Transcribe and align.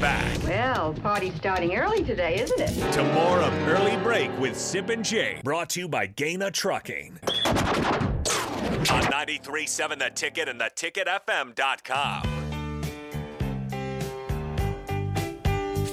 Back 0.00 0.42
Well, 0.44 0.92
party's 0.94 1.34
starting 1.36 1.74
early 1.74 2.04
today, 2.04 2.40
isn't 2.40 2.60
it? 2.60 2.92
to 2.92 3.02
more 3.14 3.40
of 3.40 3.52
Early 3.66 3.96
Break 4.02 4.36
with 4.38 4.56
Sip 4.58 4.90
and 4.90 5.04
Jay, 5.04 5.40
brought 5.42 5.70
to 5.70 5.80
you 5.80 5.88
by 5.88 6.06
Gaina 6.06 6.52
Trucking. 6.52 7.18
On 7.46 9.02
93.7 9.02 9.98
The 9.98 10.10
Ticket 10.14 10.48
and 10.48 10.60
theticketfm.com. 10.60 12.22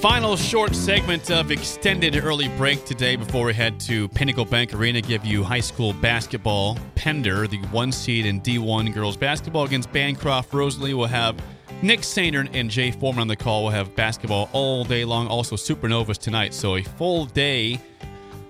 Final 0.02 0.36
short 0.36 0.76
segment 0.76 1.32
of 1.32 1.50
extended 1.50 2.18
early 2.22 2.50
break 2.50 2.84
today 2.84 3.16
before 3.16 3.46
we 3.46 3.54
head 3.54 3.80
to 3.80 4.10
Pinnacle 4.10 4.44
Bank 4.44 4.74
Arena. 4.74 5.00
Give 5.00 5.24
you 5.26 5.44
high 5.44 5.62
school 5.62 5.94
basketball. 5.94 6.78
Pender, 6.96 7.48
the 7.48 7.58
one 7.68 7.94
seed 7.94 8.26
in 8.26 8.42
D1 8.42 8.94
girls 8.94 9.16
basketball 9.16 9.64
against 9.64 9.90
Bancroft. 9.94 10.54
Rosalie 10.54 10.94
will 10.94 11.06
have 11.08 11.38
Nick 11.84 12.00
Sainer 12.00 12.50
and 12.54 12.70
Jay 12.70 12.92
Foreman 12.92 13.22
on 13.22 13.28
the 13.28 13.36
call. 13.36 13.64
We'll 13.64 13.74
have 13.74 13.94
basketball 13.94 14.50
all 14.54 14.86
day 14.86 15.04
long. 15.04 15.28
Also 15.28 15.58
Supernovas 15.58 16.18
tonight. 16.18 16.54
So 16.54 16.78
a 16.78 16.82
full 16.82 17.26
day 17.26 17.80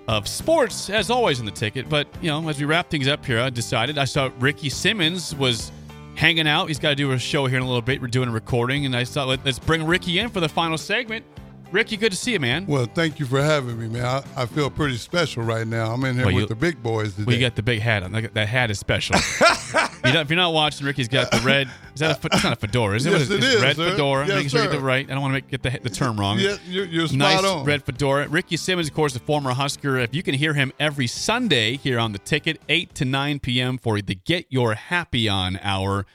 of 0.08 0.28
sports 0.28 0.90
as 0.92 1.10
always 1.10 1.40
in 1.40 1.46
the 1.46 1.52
ticket. 1.52 1.90
But 1.90 2.08
you 2.22 2.30
know, 2.30 2.48
as 2.48 2.60
we 2.60 2.66
wrap 2.66 2.92
things 2.92 3.08
up 3.08 3.26
here, 3.26 3.40
I 3.40 3.50
decided 3.50 3.98
I 3.98 4.06
saw 4.06 4.30
Ricky 4.40 4.70
Simmons 4.70 5.34
was 5.36 5.72
hanging 6.16 6.48
out. 6.48 6.68
He's 6.68 6.78
got 6.78 6.90
to 6.90 6.96
do 6.96 7.12
a 7.12 7.18
show 7.18 7.48
here 7.48 7.58
in 7.58 7.64
a 7.64 7.68
little 7.68 7.82
bit. 7.82 8.00
We're 8.00 8.08
doing 8.08 8.30
a 8.30 8.32
recording, 8.32 8.86
and 8.86 8.96
I 8.96 9.04
thought 9.04 9.28
let, 9.28 9.44
let's 9.44 9.58
bring 9.58 9.84
Ricky 9.84 10.20
in 10.20 10.30
for 10.30 10.40
the 10.40 10.50
final 10.50 10.78
segment. 10.78 11.26
Ricky, 11.72 11.98
good 11.98 12.12
to 12.12 12.18
see 12.18 12.34
you, 12.34 12.40
man. 12.40 12.68
Well, 12.68 12.86
thank 12.86 13.20
you 13.20 13.26
for 13.26 13.42
having 13.42 13.80
me, 13.80 13.88
man. 13.88 14.06
I, 14.06 14.44
I 14.44 14.46
feel 14.46 14.70
pretty 14.70 14.98
special 14.98 15.42
right 15.42 15.66
now. 15.66 15.92
I'm 15.92 16.04
in 16.06 16.16
here 16.18 16.26
Well, 16.28 16.36
with 16.36 16.42
you- 16.44 16.48
the 16.50 16.56
big 16.56 16.84
boys 16.84 17.14
today. 17.14 17.24
Well, 17.26 17.36
you 17.36 17.42
got 17.42 17.56
the 17.56 17.64
big 17.64 17.80
hat 17.80 18.04
on. 18.04 18.12
That 18.12 18.48
hat 18.48 18.70
is 18.70 18.78
special. 18.78 19.16
you 20.06 20.20
if 20.20 20.30
you're 20.30 20.38
not 20.38 20.54
watching, 20.54 20.86
Ricky's 20.86 21.08
got 21.08 21.32
the 21.32 21.40
red. 21.40 21.68
Is 21.94 22.00
that 22.00 22.12
a? 22.12 22.16
fe- 22.16 22.30
It's 22.34 22.44
not 22.44 22.54
a 22.54 22.56
fedora, 22.56 22.96
is 22.96 23.06
it? 23.06 23.12
Yes, 23.12 23.30
What 23.30 23.38
it 23.38 23.44
it's 23.44 23.62
Red 23.62 23.76
sir. 23.76 23.92
fedora. 23.92 24.26
Yes, 24.28 24.36
Making 24.36 24.50
sure 24.50 24.64
you 24.64 24.70
get 24.70 24.76
the 24.78 24.84
right. 24.84 25.10
I 25.10 25.14
don't 25.14 25.22
want 25.22 25.36
to 25.36 25.42
get 25.42 25.62
the, 25.64 25.80
the 25.82 25.90
term 25.90 26.20
wrong. 26.20 26.40
Yeah, 26.40 26.58
you're, 26.68 26.86
you're 26.86 27.08
spot 27.08 27.18
nice 27.18 27.44
on. 27.44 27.66
red 27.66 27.84
fedora. 27.84 28.28
Ricky 28.28 28.58
Simmons, 28.58 28.88
of 28.88 28.94
course, 28.94 29.14
the 29.14 29.20
former 29.20 29.52
Husker. 29.52 29.98
If 29.98 30.14
you 30.16 30.24
can 30.24 30.34
hear 30.36 30.54
him 30.54 30.72
every 30.80 31.08
Sunday 31.08 31.78
here 31.78 32.00
on 32.00 32.12
the 32.12 32.20
ticket, 32.20 32.60
8 32.70 32.94
to 32.96 33.06
9 33.06 33.40
p.m. 33.40 33.78
for 33.78 34.02
the 34.02 34.16
Get 34.16 34.46
Your 34.50 34.74
Happy 34.76 35.30
On 35.30 35.60
hour. 35.62 36.06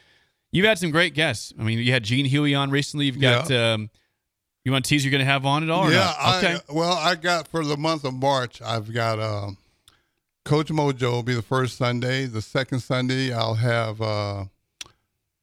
You've 0.51 0.67
had 0.67 0.79
some 0.79 0.91
great 0.91 1.15
guests. 1.15 1.53
I 1.59 1.63
mean, 1.63 1.79
you 1.79 1.93
had 1.93 2.03
Gene 2.05 2.25
Huey 2.25 2.55
on 2.55 2.71
recently. 2.71 3.07
You've 3.07 3.21
got. 3.21 3.51
Um, 3.51 3.91
you 4.65 4.73
want 4.73 4.85
to 4.85 4.89
tease 4.91 5.03
you're 5.05 5.11
going 5.13 5.21
to 5.25 5.25
have 5.31 5.47
on 5.47 5.63
at 5.63 5.71
all? 5.71 5.87
Or 5.89 5.91
yeah, 5.93 6.15
not? 6.21 6.45
Okay. 6.45 6.55
I, 6.55 6.73
well, 6.73 6.93
I 6.93 7.15
got 7.15 7.49
for 7.49 7.65
the 7.65 7.77
month 7.79 8.05
of 8.05 8.13
March, 8.13 8.61
I've 8.61 8.93
got 8.93 9.19
um, 9.19 9.57
Coach 10.49 10.69
Mojo 10.69 11.11
will 11.13 11.23
be 11.23 11.35
the 11.35 11.43
first 11.43 11.77
Sunday. 11.77 12.25
The 12.25 12.41
second 12.41 12.81
Sunday, 12.81 13.33
I'll 13.35 13.55
have 13.55 14.01
uh, 14.01 14.45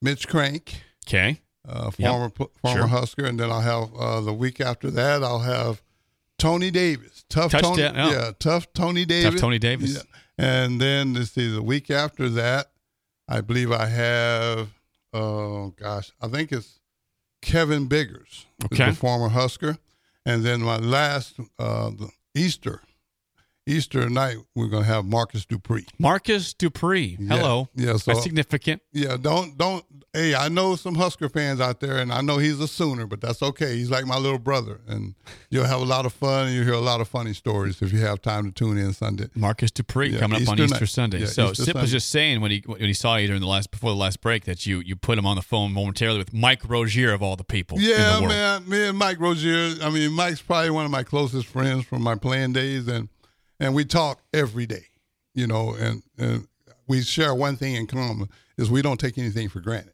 Mitch 0.01 0.27
Krenk, 0.27 0.73
okay. 1.07 1.41
uh, 1.67 1.91
former 1.91 2.29
pl- 2.29 2.51
former 2.59 2.79
Sure. 2.79 2.87
Husker, 2.87 3.25
and 3.25 3.39
then 3.39 3.51
I'll 3.51 3.61
have 3.61 3.93
uh, 3.93 4.21
the 4.21 4.33
week 4.33 4.59
after 4.59 4.89
that, 4.91 5.23
I'll 5.23 5.39
have 5.41 5.83
Tony 6.39 6.71
Davis, 6.71 7.23
tough 7.29 7.51
Tony, 7.51 7.83
Touchdown, 7.83 8.11
yeah. 8.11 8.31
tough 8.39 8.73
Tony 8.73 9.05
Davis, 9.05 9.33
tough 9.33 9.41
Tony 9.41 9.59
Davis. 9.59 9.93
Yeah. 9.95 10.01
and 10.63 10.81
then 10.81 11.13
let's 11.13 11.31
see, 11.31 11.51
the 11.53 11.61
week 11.61 11.91
after 11.91 12.27
that, 12.29 12.71
I 13.29 13.41
believe 13.41 13.71
I 13.71 13.85
have, 13.85 14.69
oh 15.13 15.69
gosh, 15.79 16.11
I 16.19 16.27
think 16.29 16.51
it's 16.51 16.79
Kevin 17.43 17.85
Biggers, 17.85 18.47
Okay. 18.65 18.91
former 18.91 19.29
Husker, 19.29 19.77
and 20.25 20.43
then 20.43 20.61
my 20.61 20.77
last 20.77 21.35
uh, 21.59 21.91
the 21.91 22.09
Easter, 22.33 22.81
Easter 23.67 24.07
night, 24.09 24.37
we're 24.53 24.67
gonna 24.67 24.85
have 24.85 25.05
Marcus 25.05 25.43
Dupree. 25.45 25.87
Marcus 25.97 26.53
Dupree. 26.53 27.17
Hello. 27.27 27.67
Yeah, 27.75 27.97
so 27.97 28.11
That's 28.11 28.21
significant. 28.23 28.81
yeah, 28.93 29.17
don't 29.19 29.57
don't. 29.57 29.83
Hey, 30.13 30.33
I 30.33 30.47
know 30.47 30.75
some 30.77 30.95
Husker 30.95 31.27
fans 31.27 31.59
out 31.59 31.81
there, 31.81 31.97
and 31.97 32.13
I 32.13 32.21
know 32.21 32.37
he's 32.37 32.59
a 32.61 32.67
Sooner, 32.69 33.05
but 33.05 33.19
that's 33.19 33.41
okay. 33.41 33.75
He's 33.75 33.89
like 33.89 34.05
my 34.05 34.17
little 34.17 34.37
brother, 34.39 34.79
and 34.87 35.13
you'll 35.49 35.65
have 35.65 35.81
a 35.81 35.85
lot 35.85 36.05
of 36.05 36.13
fun, 36.13 36.45
and 36.47 36.55
you'll 36.55 36.63
hear 36.63 36.73
a 36.75 36.79
lot 36.79 37.01
of 37.01 37.07
funny 37.09 37.33
stories 37.33 37.81
if 37.81 37.91
you 37.91 37.99
have 37.99 38.21
time 38.21 38.45
to 38.45 38.51
tune 38.51 38.77
in 38.77 38.93
Sunday. 38.93 39.27
Marcus 39.35 39.71
Dupree 39.71 40.09
Yeah, 40.11 40.19
coming 40.19 40.43
up 40.43 40.47
on 40.49 40.59
Easter 40.59 40.79
night. 40.81 40.89
Sunday. 40.89 41.19
Yeah, 41.21 41.25
so 41.25 41.49
Easter 41.51 41.63
Sip 41.65 41.75
was 41.75 41.91
just 41.91 42.09
saying 42.09 42.39
when 42.41 42.51
he 42.51 42.63
when 42.67 42.79
he 42.81 42.93
saw 42.93 43.15
you 43.17 43.25
during 43.27 43.41
the 43.41 43.47
last 43.47 43.71
before 43.71 43.89
the 43.89 43.97
last 43.97 44.21
break 44.21 44.45
that 44.45 44.65
you 44.67 44.79
you 44.79 44.95
put 44.95 45.17
him 45.17 45.25
on 45.25 45.35
the 45.37 45.41
phone 45.41 45.73
momentarily 45.73 46.19
with 46.19 46.33
Mike 46.33 46.61
Rozier 46.69 47.11
of 47.11 47.21
all 47.23 47.35
the 47.35 47.43
people. 47.43 47.79
Yeah, 47.81 48.19
the 48.21 48.27
man, 48.27 48.69
me 48.69 48.85
and 48.87 48.97
Mike 48.97 49.19
Rozier. 49.19 49.73
I 49.83 49.89
mean, 49.89 50.11
Mike's 50.13 50.41
probably 50.41 50.69
one 50.69 50.85
of 50.85 50.91
my 50.91 51.03
closest 51.03 51.47
friends 51.47 51.83
from 51.85 52.03
my 52.03 52.15
playing 52.15 52.53
days, 52.53 52.87
and 52.87 53.09
and 53.59 53.73
we 53.73 53.85
talk 53.85 54.21
every 54.33 54.65
day, 54.65 54.85
you 55.33 55.47
know, 55.47 55.75
and 55.75 56.03
and 56.17 56.47
we 56.87 57.01
share 57.01 57.33
one 57.33 57.55
thing 57.55 57.75
in 57.75 57.87
common 57.87 58.29
is 58.57 58.69
we 58.69 58.81
don't 58.81 58.99
take 58.99 59.17
anything 59.17 59.49
for 59.49 59.59
granted. 59.59 59.93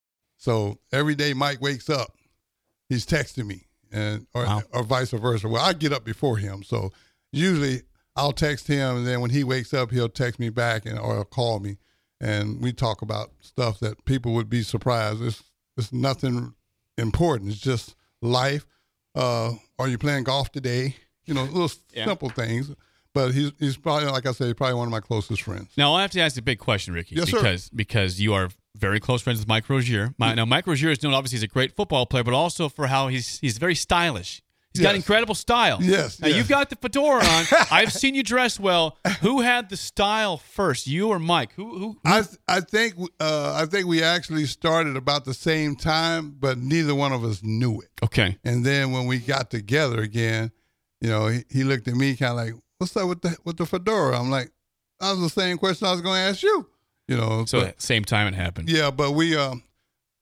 So 0.41 0.79
every 0.91 1.13
day 1.13 1.33
Mike 1.35 1.61
wakes 1.61 1.87
up, 1.87 2.17
he's 2.89 3.05
texting 3.05 3.45
me, 3.45 3.67
and 3.91 4.25
or, 4.33 4.43
Wow. 4.43 4.63
or 4.73 4.81
vice 4.83 5.11
versa. 5.11 5.47
Well, 5.47 5.63
I 5.63 5.73
get 5.73 5.93
up 5.93 6.03
before 6.03 6.37
him, 6.37 6.63
so 6.63 6.91
usually 7.31 7.83
I'll 8.15 8.31
text 8.33 8.65
him, 8.67 8.97
and 8.97 9.07
then 9.07 9.21
when 9.21 9.29
he 9.29 9.43
wakes 9.43 9.71
up, 9.71 9.91
he'll 9.91 10.09
text 10.09 10.39
me 10.39 10.49
back 10.49 10.87
and 10.87 10.97
or 10.97 11.23
call 11.25 11.59
me, 11.59 11.77
and 12.19 12.59
we 12.59 12.73
talk 12.73 13.03
about 13.03 13.33
stuff 13.39 13.79
that 13.81 14.03
people 14.05 14.33
would 14.33 14.49
be 14.49 14.63
surprised. 14.63 15.21
It's 15.21 15.43
it's 15.77 15.93
nothing 15.93 16.55
important. 16.97 17.51
It's 17.51 17.61
just 17.61 17.93
life. 18.19 18.65
Uh, 19.13 19.51
are 19.77 19.87
you 19.87 19.99
playing 19.99 20.23
golf 20.23 20.51
today? 20.51 20.95
You 21.25 21.35
know, 21.35 21.43
little 21.43 21.69
Yeah. 21.93 22.05
simple 22.05 22.29
things. 22.29 22.71
But 23.13 23.33
he's 23.35 23.51
he's 23.59 23.77
probably 23.77 24.09
like 24.09 24.25
I 24.25 24.31
said, 24.31 24.57
probably 24.57 24.73
one 24.75 24.87
of 24.87 24.91
my 24.91 25.01
closest 25.01 25.43
friends. 25.43 25.69
Now 25.77 25.93
I 25.93 26.01
have 26.01 26.11
to 26.11 26.19
ask 26.19 26.35
a 26.37 26.41
big 26.41 26.57
question, 26.57 26.95
Ricky, 26.95 27.15
Yes, 27.15 27.29
sir. 27.29 27.37
because 27.37 27.69
because 27.69 28.19
you 28.19 28.33
are 28.33 28.49
very 28.75 28.99
close 28.99 29.21
friends 29.21 29.39
with 29.39 29.47
Mike 29.47 29.69
Rozier. 29.69 30.13
My, 30.17 30.33
now 30.33 30.45
Mike 30.45 30.65
Rozier 30.67 30.89
is 30.91 31.01
known 31.03 31.13
obviously 31.13 31.37
as 31.37 31.43
a 31.43 31.47
great 31.47 31.75
football 31.75 32.05
player, 32.05 32.23
but 32.23 32.33
also 32.33 32.69
for 32.69 32.87
how 32.87 33.07
he's 33.07 33.39
he's 33.39 33.57
very 33.57 33.75
stylish. 33.75 34.41
He's 34.73 34.83
got 34.83 34.95
incredible 34.95 35.35
style. 35.35 35.79
Yes, 35.81 36.21
Now 36.21 36.29
yes. 36.29 36.37
you've 36.37 36.47
got 36.47 36.69
the 36.69 36.77
fedora 36.77 37.21
on. 37.25 37.45
I've 37.71 37.91
seen 37.91 38.15
you 38.15 38.23
dress 38.23 38.57
well. 38.57 38.97
Who 39.19 39.41
had 39.41 39.69
the 39.69 39.75
style 39.75 40.37
first, 40.37 40.87
you 40.87 41.09
or 41.09 41.19
Mike? 41.19 41.51
Who 41.55 41.77
who? 41.77 41.97
I 42.05 42.23
I 42.47 42.61
think 42.61 42.95
uh, 43.19 43.53
I 43.61 43.65
think 43.65 43.85
we 43.87 44.01
actually 44.01 44.45
started 44.45 44.95
about 44.95 45.25
the 45.25 45.33
same 45.33 45.75
time, 45.75 46.37
but 46.39 46.57
neither 46.57 46.95
one 46.95 47.11
of 47.11 47.25
us 47.25 47.41
knew 47.43 47.81
it. 47.81 47.89
Okay. 48.01 48.37
And 48.45 48.65
then 48.65 48.93
when 48.93 49.07
we 49.07 49.17
got 49.19 49.51
together 49.51 49.99
again, 49.99 50.51
you 51.01 51.09
know, 51.09 51.27
he, 51.27 51.43
he 51.49 51.63
looked 51.65 51.89
at 51.89 51.95
me 51.95 52.15
kind 52.15 52.31
of 52.31 52.37
like, 52.37 52.53
"What's 52.77 52.95
up 52.95 53.09
with 53.09 53.21
the 53.21 53.35
with 53.43 53.57
the 53.57 53.65
fedora?" 53.65 54.17
I'm 54.17 54.29
like, 54.31 54.51
"That 55.01 55.11
was 55.11 55.19
the 55.19 55.41
same 55.41 55.57
question 55.57 55.85
I 55.87 55.91
was 55.91 55.99
going 56.01 56.15
to 56.15 56.29
ask 56.29 56.41
you." 56.43 56.65
You 57.07 57.17
know, 57.17 57.45
So 57.45 57.61
but- 57.61 57.81
same 57.81 58.03
time 58.05 58.27
it 58.27 58.35
happened. 58.35 58.69
yeah, 58.69 58.91
but 58.91 59.11
we 59.11 59.35
um 59.35 59.63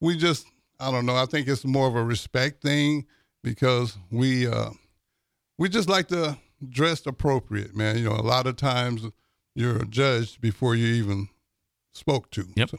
we 0.01 0.17
just 0.17 0.45
I 0.79 0.91
don't 0.91 1.05
know. 1.05 1.15
I 1.15 1.25
think 1.25 1.47
it's 1.47 1.65
more 1.65 1.87
of 1.87 1.95
a 1.95 2.03
respect 2.03 2.61
thing 2.63 3.05
because 3.43 3.97
we 4.11 4.47
uh 4.47 4.71
we 5.57 5.69
just 5.69 5.89
like 5.89 6.07
to 6.09 6.37
dress 6.69 7.05
appropriate, 7.05 7.75
man. 7.75 7.97
You 7.97 8.05
know, 8.05 8.15
a 8.15 8.23
lot 8.23 8.47
of 8.47 8.55
times 8.55 9.03
you're 9.55 9.83
judged 9.85 10.39
before 10.41 10.75
you 10.75 10.87
even 10.95 11.27
spoke 11.93 12.31
to. 12.31 12.45
Yep. 12.55 12.69
So- 12.71 12.77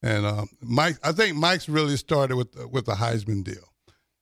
and 0.00 0.24
uh, 0.24 0.44
Mike, 0.62 0.96
I 1.02 1.10
think 1.10 1.36
Mike's 1.36 1.68
really 1.68 1.96
started 1.96 2.36
with 2.36 2.52
the, 2.52 2.68
with 2.68 2.86
the 2.86 2.92
Heisman 2.92 3.42
deal 3.42 3.72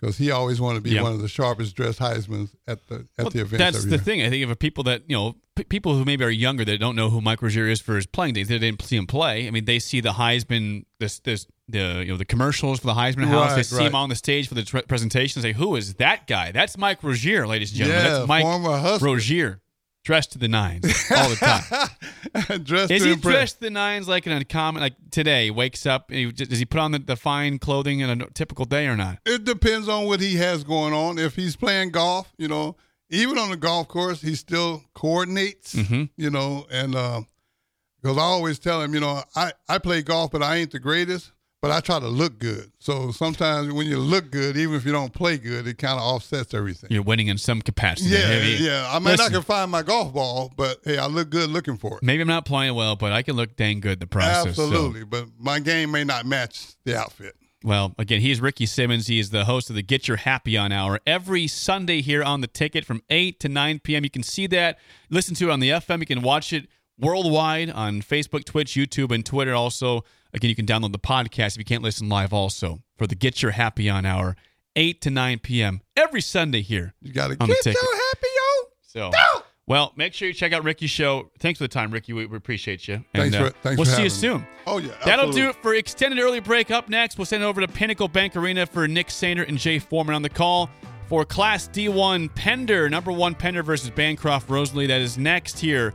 because 0.00 0.18
he 0.18 0.30
always 0.30 0.60
wanted 0.60 0.76
to 0.76 0.80
be 0.82 0.90
Yeah. 0.90 1.02
one 1.02 1.12
of 1.12 1.20
the 1.20 1.28
sharpest 1.28 1.74
dressed 1.76 1.98
Heisman's 2.00 2.54
at 2.66 2.86
the 2.88 3.06
at 3.18 3.24
Well, 3.24 3.30
the 3.30 3.40
events. 3.40 3.58
that's 3.58 3.84
the 3.84 3.90
year. 3.90 3.98
thing. 3.98 4.22
I 4.22 4.30
think 4.30 4.48
of 4.50 4.58
people 4.58 4.84
that 4.84 5.02
you 5.08 5.16
know, 5.16 5.36
p- 5.54 5.64
people 5.64 5.94
who 5.96 6.04
maybe 6.04 6.24
are 6.24 6.30
younger 6.30 6.64
that 6.64 6.78
don't 6.78 6.96
know 6.96 7.08
who 7.10 7.20
Mike 7.20 7.40
Rozier 7.42 7.66
is 7.68 7.80
for 7.80 7.96
his 7.96 8.06
playing 8.06 8.34
days. 8.34 8.48
They 8.48 8.58
didn't 8.58 8.82
see 8.82 8.96
him 8.96 9.06
play. 9.06 9.46
I 9.46 9.50
mean, 9.50 9.64
they 9.64 9.78
see 9.78 10.00
the 10.00 10.12
Heisman, 10.12 10.84
this, 11.00 11.18
this, 11.20 11.46
the 11.68 12.02
you 12.04 12.12
know, 12.12 12.16
the 12.16 12.24
commercials 12.24 12.80
for 12.80 12.86
the 12.86 12.94
Heisman 12.94 13.26
House. 13.26 13.50
They 13.52 13.56
Right, 13.56 13.66
see 13.66 13.84
him 13.84 13.94
on 13.94 14.08
the 14.08 14.14
stage 14.16 14.48
for 14.48 14.54
the 14.54 14.62
tre- 14.64 14.82
presentation. 14.82 15.40
Say, 15.42 15.52
who 15.52 15.74
is 15.76 15.94
that 15.94 16.26
guy? 16.26 16.52
That's 16.52 16.76
Mike 16.76 17.02
Rozier, 17.02 17.46
ladies 17.46 17.70
and 17.70 17.78
gentlemen. 17.78 18.04
Yeah, 18.04 18.12
That's 18.18 18.28
Mike 18.28 18.42
former 18.44 18.78
Husker. 18.78 19.04
Rozier, 19.06 19.60
dressed 20.06 20.30
to 20.32 20.38
the 20.38 20.46
nines 20.46 20.84
all 21.10 21.28
the 21.28 21.34
time. 21.36 22.62
dressed 22.62 22.92
is 22.92 23.02
to 23.02 23.08
he 23.08 23.12
impress. 23.14 23.34
dressed 23.34 23.54
to 23.56 23.60
the 23.62 23.70
nines 23.70 24.06
like 24.06 24.24
in 24.24 24.32
a 24.32 24.44
common 24.44 24.80
like 24.80 24.94
today? 25.10 25.50
Wakes 25.50 25.84
up, 25.84 26.12
he, 26.12 26.30
does 26.30 26.60
he 26.60 26.64
put 26.64 26.78
on 26.78 26.92
the, 26.92 27.00
the 27.00 27.16
fine 27.16 27.58
clothing 27.58 27.98
in 28.00 28.22
a 28.22 28.26
typical 28.30 28.64
day 28.64 28.86
or 28.86 28.96
not? 28.96 29.18
It 29.26 29.44
depends 29.44 29.88
on 29.88 30.06
what 30.06 30.20
he 30.20 30.36
has 30.36 30.62
going 30.62 30.94
on. 30.94 31.18
If 31.18 31.34
he's 31.34 31.56
playing 31.56 31.90
golf, 31.90 32.32
you 32.38 32.46
know, 32.46 32.76
even 33.10 33.36
on 33.36 33.50
the 33.50 33.56
golf 33.56 33.88
course, 33.88 34.22
he 34.22 34.36
still 34.36 34.84
coordinates, 34.94 35.74
Mhm. 35.74 36.10
you 36.16 36.30
know, 36.30 36.66
and 36.70 36.92
because 36.92 38.16
I 38.16 38.22
always 38.22 38.60
tell 38.60 38.80
him, 38.82 38.94
you 38.94 39.00
know, 39.00 39.22
I, 39.34 39.52
I 39.68 39.78
play 39.78 40.02
golf, 40.02 40.30
but 40.30 40.42
I 40.42 40.56
ain't 40.56 40.70
the 40.70 40.78
greatest, 40.78 41.32
but 41.68 41.74
I 41.74 41.80
try 41.80 41.98
to 42.00 42.08
look 42.08 42.38
good. 42.38 42.70
So 42.78 43.10
sometimes 43.10 43.72
when 43.72 43.86
you 43.86 43.98
look 43.98 44.30
good, 44.30 44.56
even 44.56 44.74
if 44.76 44.84
you 44.86 44.92
don't 44.92 45.12
play 45.12 45.36
good, 45.38 45.66
it 45.66 45.78
kind 45.78 45.98
of 45.98 46.04
offsets 46.04 46.54
everything. 46.54 46.90
You're 46.92 47.02
winning 47.02 47.28
in 47.28 47.38
some 47.38 47.60
capacity. 47.62 48.10
Yeah, 48.10 48.28
Maybe- 48.28 48.62
yeah. 48.64 48.86
I 48.90 48.98
might 48.98 49.12
Listen, 49.12 49.32
not 49.32 49.32
can 49.32 49.42
find 49.42 49.70
my 49.70 49.82
golf 49.82 50.12
ball, 50.14 50.52
but 50.56 50.78
hey, 50.84 50.98
I 50.98 51.06
look 51.06 51.30
good 51.30 51.50
looking 51.50 51.76
for 51.76 51.98
it. 51.98 52.02
Maybe 52.02 52.20
I'm 52.22 52.28
not 52.28 52.44
playing 52.44 52.74
well, 52.74 52.96
but 52.96 53.12
I 53.12 53.22
can 53.22 53.36
look 53.36 53.56
dang 53.56 53.80
good 53.80 53.94
in 53.94 53.98
the 54.00 54.06
process. 54.06 54.56
so- 54.56 54.64
Absolutely, 54.66 55.04
but 55.04 55.26
my 55.38 55.58
game 55.60 55.90
may 55.90 56.04
not 56.04 56.26
match 56.26 56.74
the 56.84 56.96
outfit. 56.98 57.34
Well, 57.64 57.94
again, 57.98 58.20
he's 58.20 58.40
Ricky 58.40 58.66
Simmons. 58.66 59.08
He 59.08 59.18
is 59.18 59.30
the 59.30 59.44
host 59.46 59.70
of 59.70 59.76
the 59.76 59.82
Get 59.82 60.06
Your 60.06 60.18
Happy 60.18 60.56
On 60.56 60.70
Hour 60.70 61.00
every 61.04 61.48
Sunday 61.48 62.00
here 62.00 62.22
on 62.22 62.40
the 62.40 62.46
ticket 62.46 62.84
from 62.84 63.02
8 63.10 63.40
to 63.40 63.48
9 63.48 63.80
p.m. 63.80 64.04
You 64.04 64.10
can 64.10 64.22
see 64.22 64.46
that, 64.48 64.78
listen 65.10 65.34
to 65.36 65.48
it 65.48 65.52
on 65.52 65.58
the 65.58 65.70
FM. 65.70 65.98
You 65.98 66.06
can 66.06 66.22
watch 66.22 66.52
it 66.52 66.68
worldwide 66.98 67.70
on 67.70 68.00
Facebook, 68.02 68.44
Twitch, 68.44 68.74
YouTube, 68.74 69.12
and 69.12 69.24
Twitter. 69.24 69.54
Also, 69.54 70.04
again, 70.32 70.48
you 70.48 70.56
can 70.56 70.66
download 70.66 70.92
the 70.92 70.98
podcast 70.98 71.52
if 71.52 71.58
you 71.58 71.64
can't 71.64 71.82
listen 71.82 72.08
live 72.08 72.32
also 72.32 72.82
for 72.96 73.06
the 73.06 73.14
Get 73.14 73.42
Your 73.42 73.52
Happy 73.52 73.88
On 73.88 74.04
Hour, 74.06 74.36
8 74.74 75.00
to 75.02 75.10
9 75.10 75.38
p.m. 75.40 75.80
every 75.96 76.20
Sunday 76.20 76.62
here. 76.62 76.94
You 77.00 77.12
got 77.12 77.28
to 77.28 77.36
get 77.36 77.48
your 77.66 77.74
happy 77.74 78.26
yo. 78.36 78.68
So, 78.80 79.10
well, 79.66 79.92
make 79.96 80.14
sure 80.14 80.28
you 80.28 80.34
check 80.34 80.52
out 80.52 80.64
Ricky's 80.64 80.90
show. 80.90 81.30
Thanks 81.38 81.58
for 81.58 81.64
the 81.64 81.68
time, 81.68 81.90
Ricky. 81.90 82.12
We, 82.12 82.26
we 82.26 82.36
appreciate 82.36 82.86
you. 82.86 82.94
And, 82.94 83.04
Thanks 83.32 83.36
uh, 83.36 83.44
for- 83.50 83.50
thanks 83.62 83.76
we'll 83.78 83.84
see 83.86 83.98
you 84.02 84.04
me. 84.04 84.08
soon. 84.08 84.46
Oh 84.66 84.78
yeah, 84.78 84.92
That'll 85.04 85.32
do 85.32 85.48
it 85.48 85.56
for 85.56 85.74
extended 85.74 86.18
early 86.18 86.40
break. 86.40 86.70
Up 86.70 86.88
next, 86.88 87.18
we'll 87.18 87.24
send 87.26 87.42
it 87.42 87.46
over 87.46 87.60
to 87.60 87.68
Pinnacle 87.68 88.08
Bank 88.08 88.36
Arena 88.36 88.64
for 88.66 88.86
Nick 88.88 89.10
Sander 89.10 89.42
and 89.42 89.58
Jay 89.58 89.78
Foreman 89.78 90.14
on 90.14 90.22
the 90.22 90.28
call 90.28 90.70
for 91.08 91.24
Class 91.24 91.68
D1 91.68 92.34
Pender, 92.34 92.88
number 92.90 93.12
one 93.12 93.34
Pender 93.34 93.62
versus 93.62 93.90
Bancroft 93.90 94.48
Rosalie. 94.48 94.86
That 94.86 95.00
is 95.00 95.18
next 95.18 95.58
here 95.58 95.94